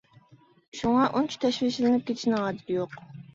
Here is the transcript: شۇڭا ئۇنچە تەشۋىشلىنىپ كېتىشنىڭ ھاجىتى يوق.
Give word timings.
شۇڭا 0.79 1.03
ئۇنچە 1.19 1.37
تەشۋىشلىنىپ 1.43 2.09
كېتىشنىڭ 2.09 2.43
ھاجىتى 2.47 2.79
يوق. 2.81 2.99